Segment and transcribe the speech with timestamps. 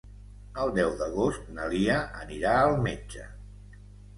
[0.63, 3.29] El deu d'agost na Lia anirà al metge.